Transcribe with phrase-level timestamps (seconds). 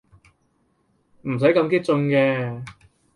[1.27, 2.65] 唔使咁激進嘅